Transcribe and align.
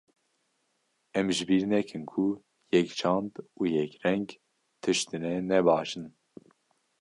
Em 1.19 1.27
ji 1.35 1.43
bîr 1.49 1.63
nekin 1.71 2.03
ku 2.11 2.25
yekçand 2.73 3.33
û 3.59 3.61
yekreng 3.75 4.27
tiştine 4.81 5.33
ne 5.49 5.59
baş 5.67 5.91
in. 5.99 6.05